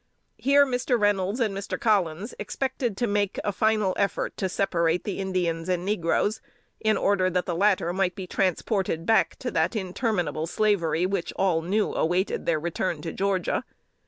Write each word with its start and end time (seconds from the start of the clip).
Here 0.39 0.65
Mr. 0.65 0.99
Reynolds 0.99 1.39
and 1.39 1.55
Mr. 1.55 1.79
Collins 1.79 2.33
expected 2.39 2.97
to 2.97 3.05
make 3.05 3.39
a 3.43 3.51
final 3.51 3.93
effort 3.97 4.35
to 4.37 4.49
separate 4.49 5.03
the 5.03 5.19
Indians 5.19 5.69
and 5.69 5.85
negroes, 5.85 6.41
in 6.79 6.97
order 6.97 7.29
that 7.29 7.45
the 7.45 7.53
latter 7.55 7.93
might 7.93 8.15
be 8.15 8.25
transported 8.25 9.05
back 9.05 9.35
to 9.35 9.51
that 9.51 9.75
interminable 9.75 10.47
slavery 10.47 11.05
which 11.05 11.33
all 11.35 11.61
knew 11.61 11.93
awaited 11.93 12.47
their 12.47 12.59
return 12.59 13.03
to 13.03 13.13
Georgia. 13.13 13.63